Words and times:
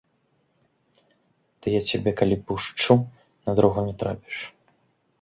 Ды 1.61 1.67
я 1.75 1.81
цябе 1.91 2.11
калі 2.23 2.35
пушчу, 2.49 2.93
на 3.51 3.59
дарогу 3.61 3.79
не 3.93 3.99
трапіш! 4.05 4.37